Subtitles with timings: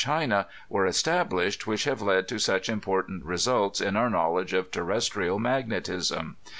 [0.03, 5.37] China, were established which have led to such important results in our knowledge of terrestrial
[5.37, 6.37] magnetism.